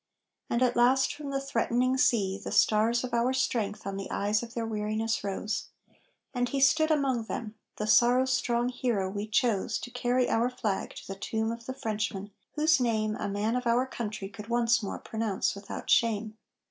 And 0.49 0.63
at 0.63 0.75
last 0.75 1.13
from 1.13 1.29
the 1.29 1.39
threatening 1.39 1.95
sea 1.95 2.39
The 2.43 2.51
stars 2.51 3.03
of 3.03 3.13
our 3.13 3.33
strength 3.33 3.85
on 3.85 3.97
the 3.97 4.09
eyes 4.09 4.41
of 4.41 4.55
their 4.55 4.65
weariness 4.65 5.23
rose, 5.23 5.67
And 6.33 6.49
he 6.49 6.59
stood 6.59 6.89
among 6.89 7.25
them, 7.25 7.53
the 7.75 7.85
sorrow 7.85 8.25
strong 8.25 8.69
hero 8.69 9.07
we 9.11 9.27
chose 9.27 9.77
To 9.77 9.91
carry 9.91 10.27
our 10.27 10.49
flag 10.49 10.95
to 10.95 11.07
the 11.07 11.13
tomb 11.13 11.51
of 11.51 11.67
that 11.67 11.79
Frenchman 11.79 12.31
whose 12.55 12.79
name 12.81 13.15
A 13.17 13.29
man 13.29 13.55
of 13.55 13.67
our 13.67 13.85
country 13.85 14.27
could 14.27 14.47
once 14.47 14.81
more 14.81 14.97
pronounce 14.97 15.53
without 15.53 15.87
shame. 15.87 16.35